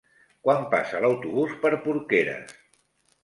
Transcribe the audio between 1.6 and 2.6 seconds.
per Porqueres?